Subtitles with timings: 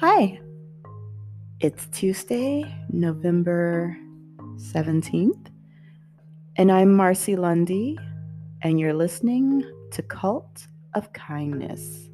[0.00, 0.40] Hi,
[1.60, 3.94] it's Tuesday, November
[4.56, 5.48] 17th,
[6.56, 7.98] and I'm Marcy Lundy,
[8.62, 12.08] and you're listening to Cult of Kindness.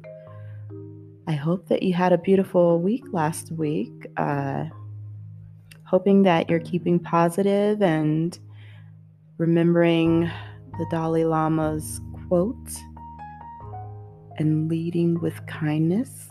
[1.27, 4.05] I hope that you had a beautiful week last week.
[4.17, 4.65] Uh,
[5.85, 8.37] hoping that you're keeping positive and
[9.37, 10.29] remembering
[10.77, 12.69] the Dalai Lama's quote
[14.39, 16.27] and leading with kindness.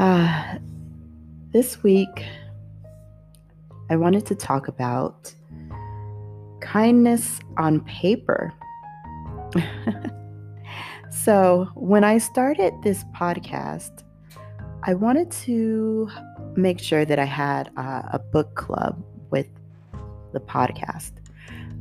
[0.00, 0.54] Uh,
[1.52, 2.24] this week,
[3.90, 5.30] I wanted to talk about
[6.62, 8.50] kindness on paper.
[11.10, 14.02] so, when I started this podcast,
[14.84, 16.08] I wanted to
[16.56, 19.48] make sure that I had uh, a book club with
[20.32, 21.12] the podcast.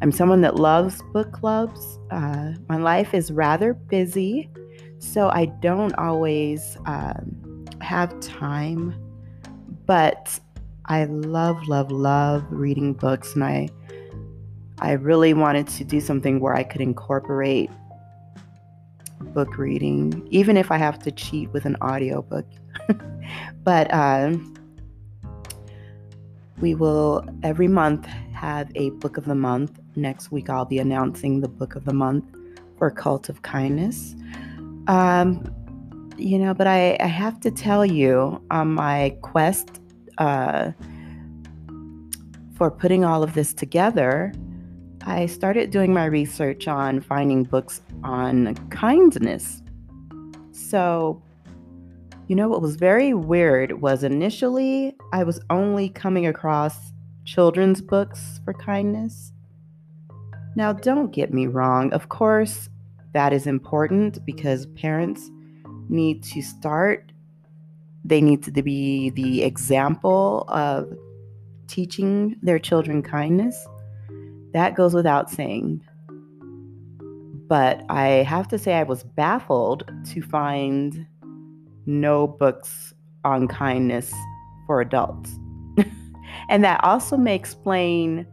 [0.01, 1.97] I'm someone that loves book clubs.
[2.11, 4.49] Uh, my life is rather busy,
[4.97, 7.38] so I don't always um,
[7.81, 8.95] have time,
[9.85, 10.39] but
[10.85, 13.69] I love, love, love reading books, and I
[14.81, 17.69] I really wanted to do something where I could incorporate
[19.19, 22.45] book reading, even if I have to cheat with an audiobook.
[23.63, 24.37] but uh,
[26.61, 29.79] we will every month have a book of the month.
[29.95, 32.23] Next week, I'll be announcing the book of the month
[32.77, 34.15] for Cult of Kindness.
[34.87, 35.43] Um,
[36.19, 39.81] you know, but I, I have to tell you, on my quest
[40.17, 40.71] uh,
[42.55, 44.33] for putting all of this together,
[45.03, 49.61] I started doing my research on finding books on kindness.
[50.51, 51.21] So,
[52.27, 56.91] you know, what was very weird was initially I was only coming across
[57.23, 59.31] children's books for kindness.
[60.55, 62.69] Now, don't get me wrong, of course,
[63.13, 65.31] that is important because parents
[65.89, 67.11] need to start,
[68.05, 70.91] they need to be the example of
[71.67, 73.67] teaching their children kindness.
[74.53, 75.81] That goes without saying.
[77.47, 81.05] But I have to say, I was baffled to find
[81.85, 82.93] no books
[83.25, 84.13] on kindness
[84.67, 85.37] for adults.
[86.49, 88.27] and that also may explain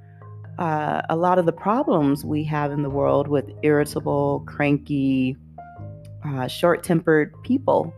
[0.58, 5.36] uh, a lot of the problems we have in the world with irritable, cranky,
[6.26, 7.94] uh, short tempered people.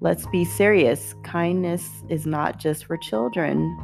[0.00, 1.14] Let's be serious.
[1.24, 3.76] Kindness is not just for children.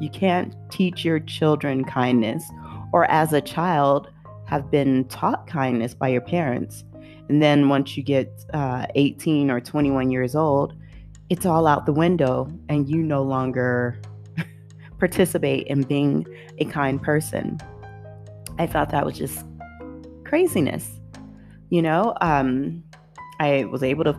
[0.00, 2.44] You can't teach your children kindness,
[2.92, 4.10] or as a child,
[4.46, 6.84] have been taught kindness by your parents.
[7.28, 10.74] And then once you get uh, 18 or 21 years old,
[11.30, 13.98] it's all out the window and you no longer
[14.98, 16.26] participate in being
[16.58, 17.58] a kind person.
[18.58, 19.46] I thought that was just
[20.24, 21.00] craziness.
[21.72, 22.84] You know, um,
[23.40, 24.14] I was able to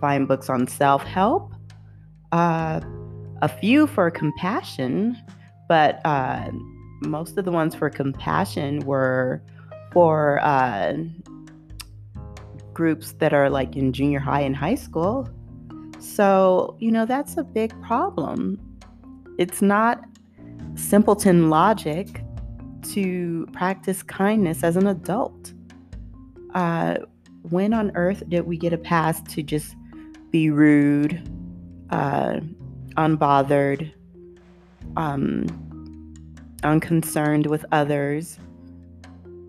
[0.00, 1.52] find books on self help,
[2.30, 2.80] uh,
[3.42, 5.16] a few for compassion,
[5.68, 6.52] but uh,
[7.00, 9.42] most of the ones for compassion were
[9.90, 10.92] for uh,
[12.72, 15.28] groups that are like in junior high and high school.
[15.98, 18.56] So, you know, that's a big problem.
[19.36, 20.04] It's not
[20.76, 22.22] simpleton logic
[22.92, 25.54] to practice kindness as an adult
[26.54, 26.98] uh,
[27.42, 29.76] when on earth did we get a pass to just
[30.30, 31.28] be rude,
[31.90, 32.40] uh,
[32.96, 33.92] unbothered,
[34.96, 35.46] um,
[36.62, 38.38] unconcerned with others?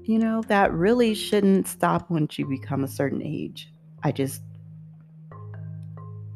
[0.03, 3.72] You know, that really shouldn't stop once you become a certain age.
[4.03, 4.41] I just,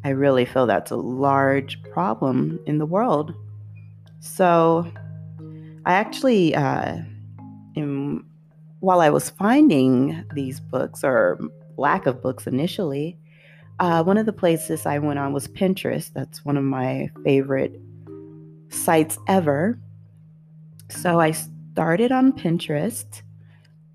[0.03, 3.33] I really feel that's a large problem in the world.
[4.21, 4.91] So,
[5.85, 6.99] I actually, uh,
[7.75, 8.28] am
[8.79, 11.39] while I was finding these books or
[11.77, 13.17] lack of books initially,
[13.79, 16.11] uh, one of the places I went on was Pinterest.
[16.13, 17.79] That's one of my favorite
[18.69, 19.79] sites ever.
[20.89, 23.21] So I started on Pinterest,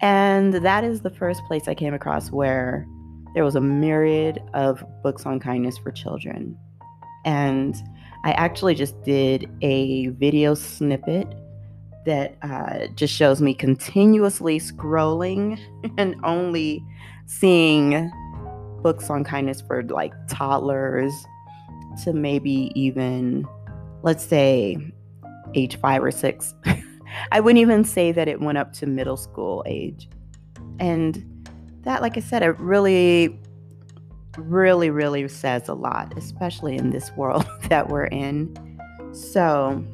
[0.00, 2.86] and that is the first place I came across where
[3.34, 6.56] there was a myriad of books on kindness for children.
[7.24, 7.74] And
[8.24, 11.26] I actually just did a video snippet
[12.06, 15.58] that uh, just shows me continuously scrolling
[15.98, 16.84] and only
[17.26, 18.10] seeing
[18.82, 21.12] books on kindness for like toddlers
[22.04, 23.46] to maybe even,
[24.02, 24.76] let's say,
[25.54, 26.54] age five or six.
[27.32, 30.08] I wouldn't even say that it went up to middle school age.
[30.78, 31.48] And
[31.82, 33.38] that, like I said, it really,
[34.36, 38.56] really, really says a lot, especially in this world that we're in.
[39.12, 39.84] So,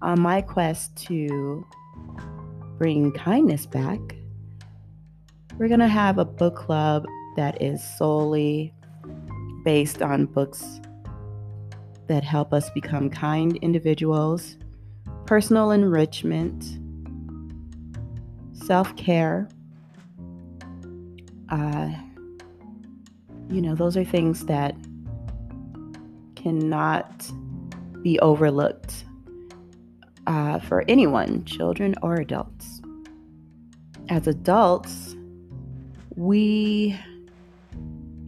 [0.00, 1.66] on my quest to
[2.78, 4.00] bring kindness back,
[5.58, 7.04] we're going to have a book club
[7.36, 8.72] that is solely
[9.64, 10.80] based on books
[12.06, 14.56] that help us become kind individuals,
[15.26, 16.64] personal enrichment,
[18.52, 19.48] self care.
[21.48, 21.90] Uh,
[23.50, 24.74] you know, those are things that
[26.36, 27.30] cannot
[28.02, 29.04] be overlooked
[30.28, 32.82] uh, for anyone, children or adults.
[34.10, 35.16] As adults,
[36.16, 36.98] we,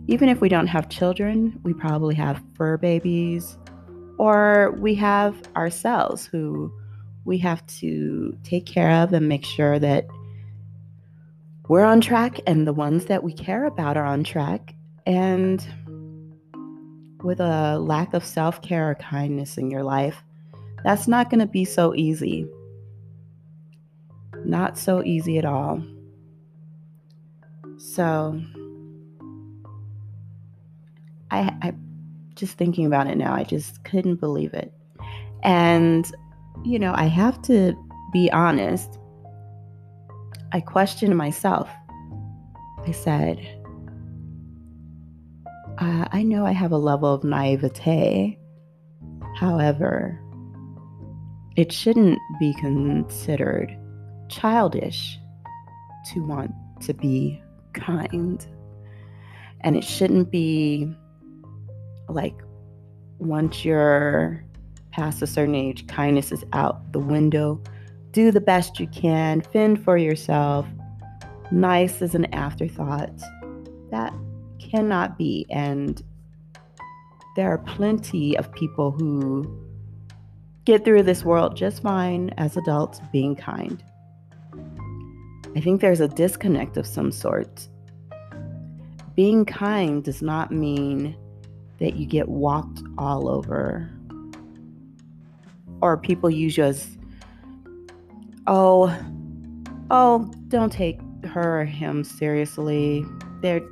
[0.08, 3.58] even if we don't have children, we probably have fur babies,
[4.19, 6.73] or we have ourselves who
[7.26, 10.06] we have to take care of and make sure that
[11.69, 14.75] we're on track and the ones that we care about are on track.
[15.06, 15.64] And
[17.23, 20.23] with a lack of self care or kindness in your life,
[20.85, 22.47] that's not going to be so easy.
[24.44, 25.82] Not so easy at all.
[27.77, 28.41] So,
[31.31, 31.75] I, I
[32.35, 34.73] just thinking about it now, I just couldn't believe it.
[35.43, 36.11] And,
[36.65, 37.75] you know, I have to
[38.12, 38.99] be honest.
[40.53, 41.69] I questioned myself.
[42.87, 43.38] I said,
[45.79, 48.38] uh, I know I have a level of naivete.
[49.37, 50.21] However,
[51.56, 53.76] it shouldn't be considered
[54.29, 55.19] childish
[56.12, 56.52] to want
[56.82, 57.43] to be
[57.73, 58.47] kind.
[59.62, 60.93] And it shouldn't be
[62.08, 62.35] like
[63.19, 64.43] once you're
[64.93, 67.61] past a certain age, kindness is out the window.
[68.12, 70.67] Do the best you can, fend for yourself.
[71.53, 73.12] Nice is an afterthought.
[73.91, 74.12] That
[74.58, 75.46] cannot be.
[75.50, 76.03] And
[77.37, 79.44] there are plenty of people who
[80.70, 83.82] get through this world just fine as adults being kind.
[85.56, 87.67] I think there's a disconnect of some sort.
[89.17, 91.17] Being kind does not mean
[91.81, 93.90] that you get walked all over
[95.82, 96.96] or people use you as
[98.46, 98.96] oh
[99.90, 103.05] oh don't take her or him seriously
[103.40, 103.62] they're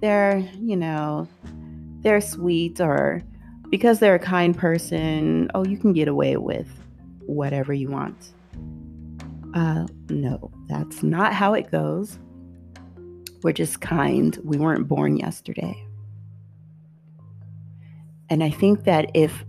[0.00, 1.28] they're you know
[2.00, 3.22] they're sweet or
[3.72, 6.68] because they're a kind person oh you can get away with
[7.26, 8.32] whatever you want.
[9.54, 12.18] Uh no that's not how it goes.
[13.42, 14.38] We're just kind.
[14.44, 15.84] We weren't born yesterday.
[18.30, 19.44] And I think that if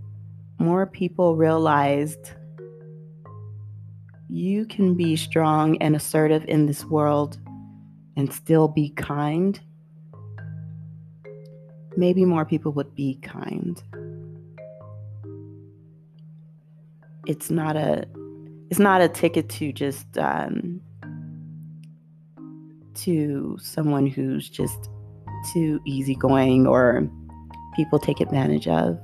[0.57, 2.31] more people realized
[4.29, 7.37] you can be strong and assertive in this world
[8.17, 9.59] and still be kind,
[11.95, 13.81] maybe more people would be kind.
[17.25, 18.05] It's not a
[18.69, 20.81] it's not a ticket to just um,
[22.95, 24.89] to someone who's just
[25.53, 27.07] too easygoing or
[27.75, 28.99] people take advantage of.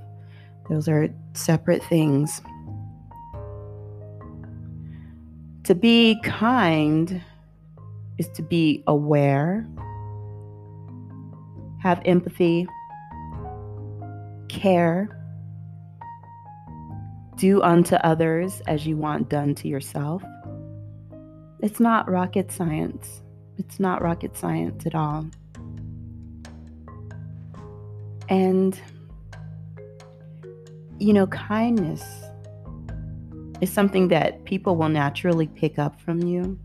[0.69, 2.41] Those are separate things.
[5.63, 7.21] To be kind
[8.17, 9.67] is to be aware,
[11.79, 12.67] have empathy,
[14.47, 15.18] care,
[17.39, 20.21] do unto others as you want done to yourself.
[21.61, 23.21] It's not rocket science.
[23.57, 25.25] It's not rocket science at all.
[28.27, 28.79] And,
[30.99, 32.03] you know, kindness
[33.61, 36.59] is something that people will naturally pick up from you.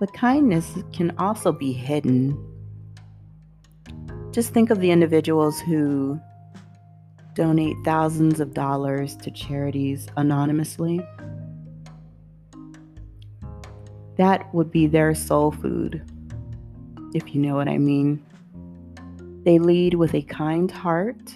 [0.00, 2.36] But kindness can also be hidden.
[4.32, 6.20] Just think of the individuals who
[7.40, 11.00] donate thousands of dollars to charities anonymously.
[14.18, 16.04] That would be their soul food,
[17.14, 18.22] if you know what I mean.
[19.46, 21.34] They lead with a kind heart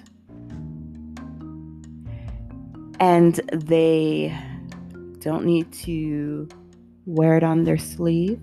[3.00, 4.38] and they
[5.20, 6.46] don't need to
[7.06, 8.38] wear it on their sleeve.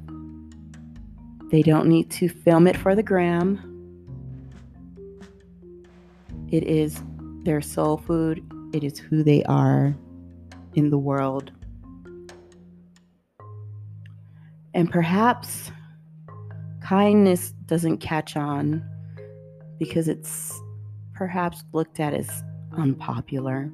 [1.52, 3.68] They don't need to film it for the gram.
[6.50, 7.00] It is
[7.44, 8.44] their soul food,
[8.74, 9.96] it is who they are
[10.76, 11.52] in the world.
[14.74, 15.72] And perhaps
[16.82, 18.84] kindness doesn't catch on
[19.80, 20.60] because it's
[21.14, 22.44] perhaps looked at as
[22.78, 23.72] unpopular.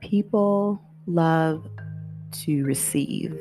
[0.00, 1.68] People love
[2.30, 3.38] to receive.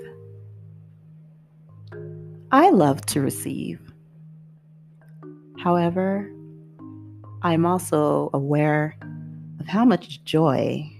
[2.51, 3.79] I love to receive.
[5.60, 6.31] However,
[7.46, 8.98] I'm also aware
[9.60, 10.92] of how much joy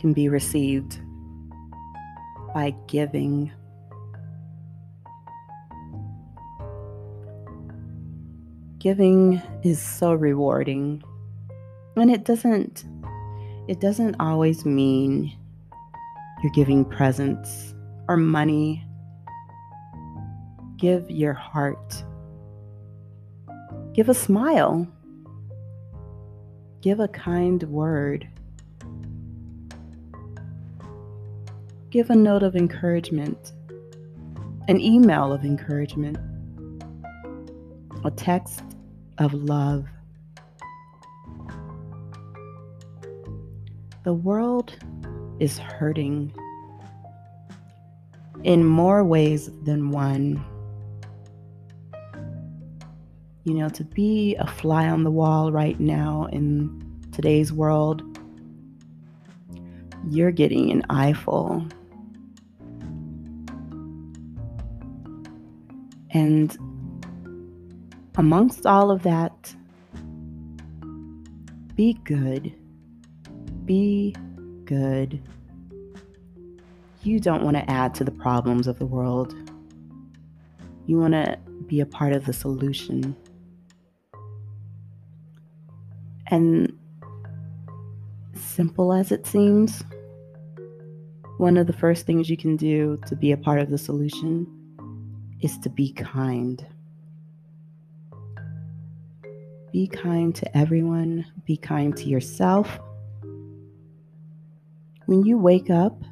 [0.00, 0.98] can be received
[2.54, 3.52] by giving
[8.78, 11.02] giving is so rewarding.
[11.94, 12.86] And it doesn't
[13.68, 15.30] it doesn't always mean
[16.42, 17.74] you're giving presents
[18.08, 18.82] or money.
[20.78, 22.02] Give your heart.
[23.98, 24.86] Give a smile.
[26.82, 28.28] Give a kind word.
[31.90, 33.50] Give a note of encouragement,
[34.68, 36.16] an email of encouragement,
[38.04, 38.62] a text
[39.18, 39.86] of love.
[44.04, 44.76] The world
[45.40, 46.32] is hurting
[48.44, 50.44] in more ways than one.
[53.48, 58.02] You know, to be a fly on the wall right now in today's world,
[60.10, 61.66] you're getting an eyeful.
[66.10, 66.54] And
[68.16, 69.54] amongst all of that,
[71.74, 72.52] be good.
[73.64, 74.14] Be
[74.66, 75.22] good.
[77.02, 79.34] You don't want to add to the problems of the world.
[80.84, 83.16] You want to be a part of the solution.
[86.30, 86.72] And
[88.34, 89.82] simple as it seems,
[91.38, 94.46] one of the first things you can do to be a part of the solution
[95.40, 96.66] is to be kind.
[99.72, 102.78] Be kind to everyone, be kind to yourself.
[105.06, 106.02] When you wake up,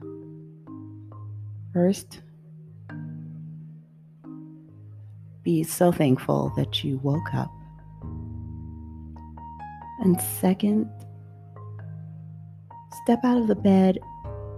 [1.72, 2.22] first,
[5.42, 7.50] be so thankful that you woke up.
[10.06, 10.88] And second,
[13.02, 13.98] step out of the bed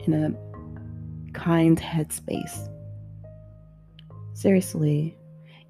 [0.00, 2.68] in a kind headspace.
[4.34, 5.16] Seriously,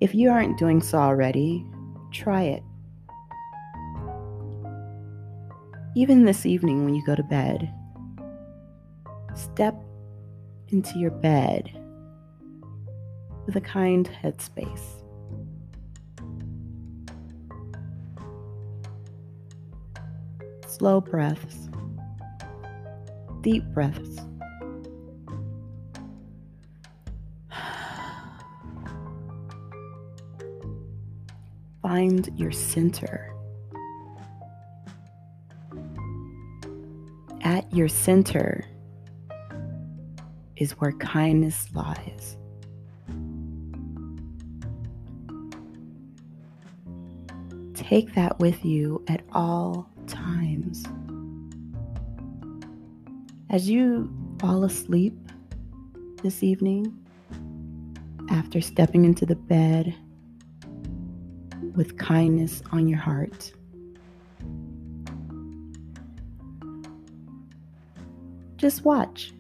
[0.01, 1.65] if you aren't doing so already,
[2.11, 2.65] try it.
[5.95, 7.73] Even this evening when you go to bed,
[9.37, 9.77] step
[10.71, 11.71] into your bed
[13.47, 14.98] with a kind headspace.
[20.79, 21.69] Slow breaths,
[23.41, 24.21] deep breaths.
[31.83, 33.35] Find your center.
[37.43, 38.65] At your center
[40.57, 42.37] is where kindness lies.
[47.75, 50.85] Take that with you at all times.
[53.50, 54.11] As you
[54.41, 55.15] fall asleep
[56.23, 56.97] this evening,
[58.31, 59.95] after stepping into the bed
[61.75, 63.53] with kindness on your heart,
[68.57, 69.33] just watch.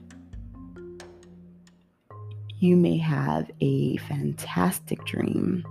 [2.60, 5.64] You may have a fantastic dream.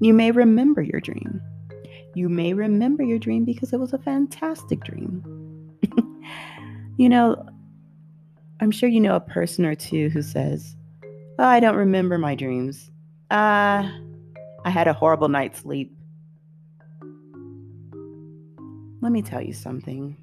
[0.00, 1.42] You may remember your dream.
[2.14, 5.22] You may remember your dream because it was a fantastic dream.
[6.96, 7.46] you know,
[8.60, 10.76] I'm sure you know a person or two who says,
[11.38, 12.90] oh, I don't remember my dreams.
[13.30, 13.88] Uh,
[14.64, 15.96] I had a horrible night's sleep.
[19.00, 20.16] Let me tell you something.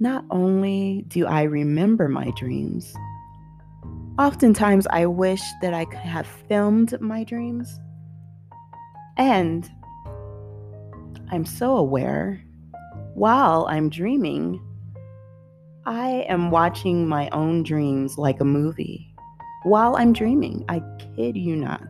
[0.00, 2.92] Not only do I remember my dreams,
[4.18, 7.78] oftentimes I wish that I could have filmed my dreams.
[9.16, 9.70] And
[11.32, 12.42] I'm so aware
[13.14, 14.60] while I'm dreaming,
[15.86, 19.14] I am watching my own dreams like a movie.
[19.62, 21.88] While I'm dreaming, I kid you not.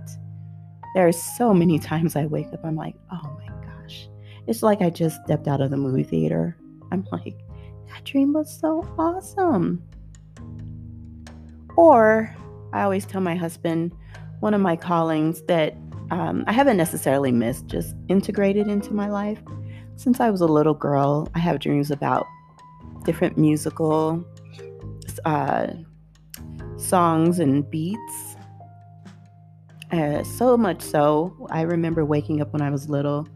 [0.95, 4.09] There are so many times I wake up, I'm like, oh my gosh.
[4.47, 6.57] It's like I just stepped out of the movie theater.
[6.93, 7.39] I'm like,
[7.89, 9.83] that dream was so awesome.
[11.77, 12.35] Or
[12.75, 13.95] I always tell my husband,
[14.41, 15.77] one of my callings that
[16.11, 19.41] um, I haven't necessarily missed, just integrated into my life.
[19.97, 22.27] Since I was a little girl, I have dreams about
[23.05, 24.25] different musical
[25.25, 25.69] uh,
[26.77, 28.37] songs and beats.
[29.93, 33.29] Uh, so much so, I remember waking up when I was little,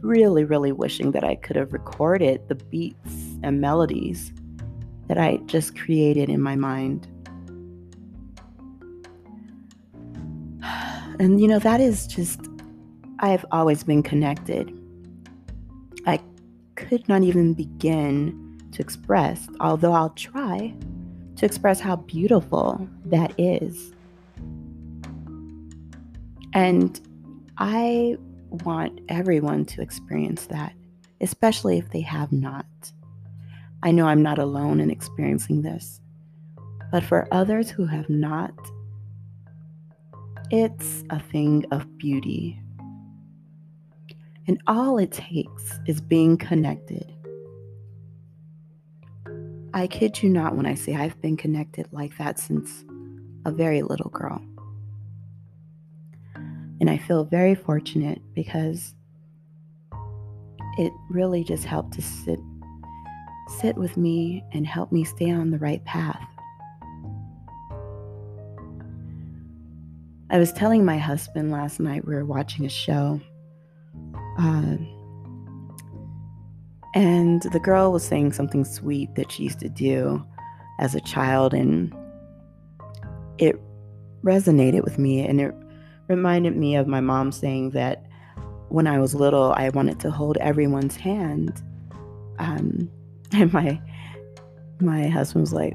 [0.00, 4.32] really, really wishing that I could have recorded the beats and melodies
[5.08, 7.06] that I just created in my mind.
[11.18, 12.40] And you know, that is just,
[13.18, 14.72] I've always been connected.
[16.06, 16.20] I
[16.76, 20.72] could not even begin to express, although I'll try
[21.36, 23.92] to express how beautiful that is.
[26.54, 27.00] And
[27.58, 28.16] I
[28.48, 30.72] want everyone to experience that,
[31.20, 32.64] especially if they have not.
[33.82, 36.00] I know I'm not alone in experiencing this,
[36.90, 38.52] but for others who have not,
[40.50, 42.60] it's a thing of beauty.
[44.46, 47.12] And all it takes is being connected.
[49.74, 52.84] I kid you not when I say I've been connected like that since
[53.44, 54.42] a very little girl.
[56.80, 58.94] And I feel very fortunate because
[60.78, 62.38] it really just helped to sit
[63.60, 66.22] sit with me and help me stay on the right path.
[70.30, 73.20] I was telling my husband last night we were watching a show.
[74.38, 74.76] Uh,
[76.94, 80.24] and the girl was saying something sweet that she used to do
[80.78, 81.94] as a child, and
[83.38, 83.56] it
[84.22, 85.26] resonated with me.
[85.26, 85.54] And it
[86.08, 88.06] reminded me of my mom saying that
[88.68, 91.62] when I was little, I wanted to hold everyone's hand.
[92.38, 92.90] Um,
[93.32, 93.80] and my
[94.80, 95.74] my husband was like,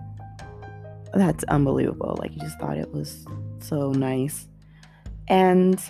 [1.13, 3.25] "That's unbelievable!" Like he just thought it was
[3.63, 4.47] so nice,
[5.27, 5.81] and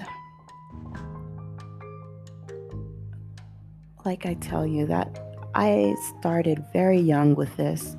[4.06, 5.20] like I tell you that
[5.56, 7.96] I started very young with this.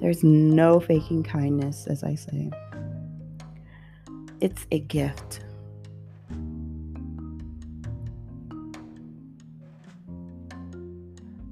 [0.00, 2.50] There's no faking kindness, as I say.
[4.40, 5.40] It's a gift.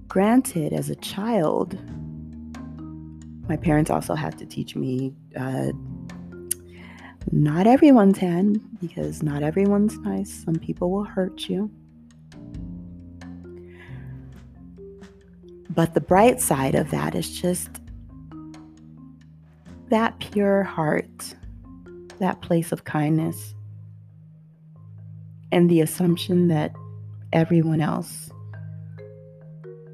[0.08, 1.78] Granted, as a child,
[3.48, 5.72] my parents also had to teach me uh,
[7.32, 10.44] not everyone's hand because not everyone's nice.
[10.44, 11.70] Some people will hurt you.
[15.70, 17.68] But the bright side of that is just
[19.88, 21.34] that pure heart,
[22.20, 23.54] that place of kindness,
[25.50, 26.72] and the assumption that
[27.32, 28.30] everyone else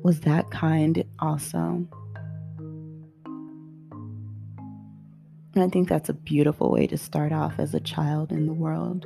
[0.03, 1.87] was that kind also.
[5.61, 8.53] And I think that's a beautiful way to start off as a child in the
[8.55, 9.05] world.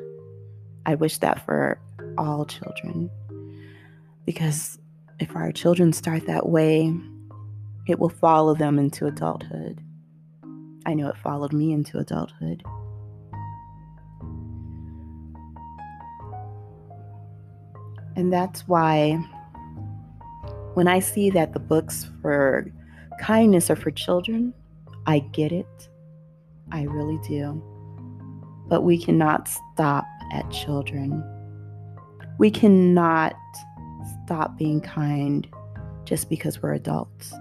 [0.86, 1.80] I wish that for
[2.16, 3.10] all children
[4.24, 4.78] because
[5.18, 6.94] if our children start that way,
[7.88, 9.82] it will follow them into adulthood.
[10.86, 12.62] I know it followed me into adulthood.
[18.14, 19.14] And that's why
[20.74, 22.70] when I see that the books for
[23.20, 24.54] kindness are for children,
[25.04, 25.88] I get it.
[26.74, 27.62] I really do.
[28.66, 31.22] But we cannot stop at children.
[32.38, 33.36] We cannot
[34.24, 35.46] stop being kind
[36.04, 37.32] just because we're adults.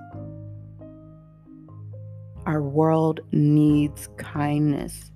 [2.46, 5.12] Our world needs kindness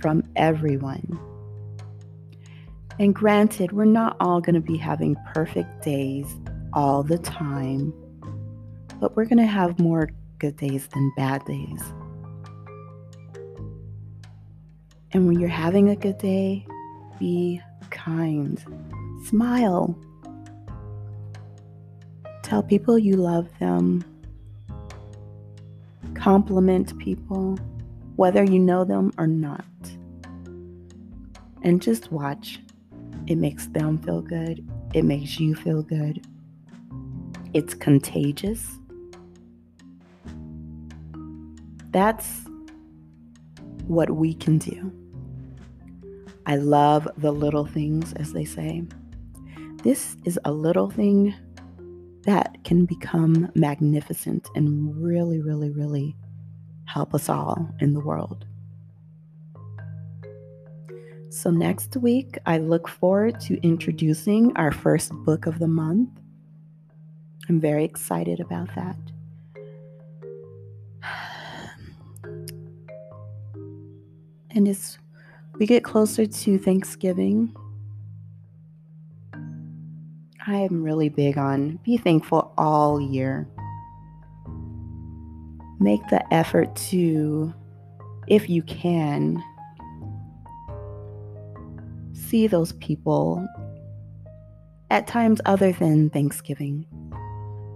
[0.00, 1.20] from everyone.
[2.98, 6.26] And granted, we're not all going to be having perfect days
[6.72, 7.94] all the time,
[8.98, 11.82] but we're going to have more good days than bad days.
[15.12, 16.66] And when you're having a good day,
[17.18, 18.62] be kind,
[19.26, 19.98] smile,
[22.52, 24.04] Tell people you love them.
[26.12, 27.58] Compliment people,
[28.16, 29.64] whether you know them or not.
[31.62, 32.60] And just watch.
[33.26, 34.68] It makes them feel good.
[34.92, 36.26] It makes you feel good.
[37.54, 38.68] It's contagious.
[41.90, 42.42] That's
[43.86, 44.92] what we can do.
[46.46, 48.82] I love the little things, as they say.
[49.82, 51.34] This is a little thing
[52.24, 56.16] that can become magnificent and really, really, really
[56.86, 58.44] help us all in the world.
[61.30, 66.10] So, next week, I look forward to introducing our first book of the month.
[67.48, 68.96] I'm very excited about that.
[74.54, 74.98] And as
[75.58, 77.54] we get closer to Thanksgiving,
[80.46, 83.48] I am really big on be thankful all year.
[85.78, 87.54] Make the effort to,
[88.26, 89.42] if you can,
[92.12, 93.46] see those people
[94.90, 96.86] at times other than Thanksgiving.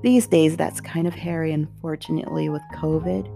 [0.02, 3.35] These days, that's kind of hairy, unfortunately, with COVID.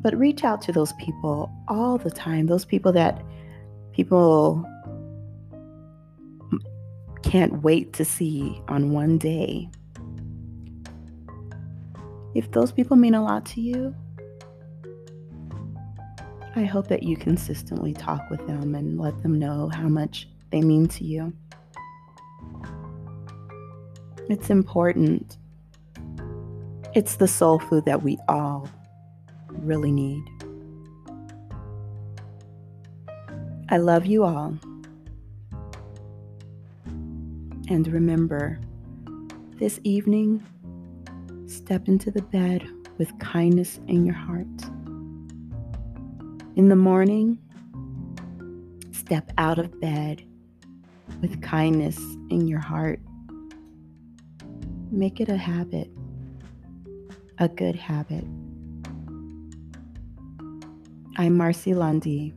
[0.00, 3.22] But reach out to those people all the time, those people that
[3.92, 4.64] people
[7.22, 9.68] can't wait to see on one day.
[12.34, 13.94] If those people mean a lot to you,
[16.54, 20.60] I hope that you consistently talk with them and let them know how much they
[20.60, 21.32] mean to you.
[24.28, 25.38] It's important.
[26.94, 28.68] It's the soul food that we all
[29.64, 30.24] really need.
[33.70, 34.56] I love you all.
[37.70, 38.58] And remember,
[39.56, 40.42] this evening,
[41.46, 42.66] step into the bed
[42.96, 44.46] with kindness in your heart.
[46.56, 47.38] In the morning,
[48.92, 50.22] step out of bed
[51.20, 51.98] with kindness
[52.30, 53.00] in your heart.
[54.90, 55.90] Make it a habit,
[57.38, 58.24] a good habit.
[61.20, 62.32] I'm Marcy Lundy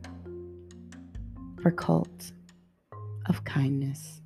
[1.62, 2.32] for Cult
[3.26, 4.21] of Kindness.